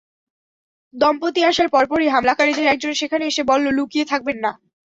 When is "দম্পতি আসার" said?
0.93-1.67